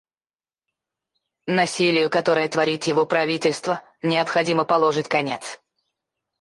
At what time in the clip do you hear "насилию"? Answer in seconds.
1.45-2.09